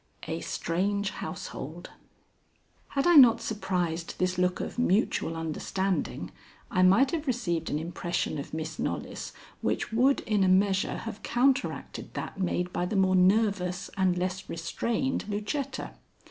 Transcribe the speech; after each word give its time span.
V 0.25 0.31
A 0.31 0.39
STRANGE 0.39 1.11
HOUSEHOLD 1.11 1.91
Had 2.87 3.05
I 3.05 3.17
not 3.17 3.39
surprised 3.39 4.17
this 4.17 4.39
look 4.39 4.59
of 4.59 4.79
mutual 4.79 5.35
understanding, 5.35 6.31
I 6.71 6.81
might 6.81 7.11
have 7.11 7.27
received 7.27 7.69
an 7.69 7.77
impression 7.77 8.39
of 8.39 8.51
Miss 8.51 8.79
Knollys 8.79 9.31
which 9.61 9.93
would 9.93 10.21
in 10.21 10.43
a 10.43 10.47
measure 10.49 10.97
have 10.97 11.21
counteracted 11.21 12.15
that 12.15 12.39
made 12.39 12.73
by 12.73 12.87
the 12.87 12.95
more 12.95 13.15
nervous 13.15 13.91
and 13.95 14.17
less 14.17 14.49
restrained 14.49 15.25
Lucetta. 15.29 15.91